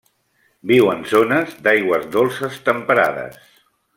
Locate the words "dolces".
2.17-2.57